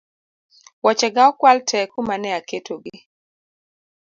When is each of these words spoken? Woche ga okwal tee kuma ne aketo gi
Woche 0.83 1.07
ga 1.15 1.21
okwal 1.31 1.57
tee 1.69 1.89
kuma 1.91 2.15
ne 2.19 2.29
aketo 2.39 2.75
gi 2.83 2.95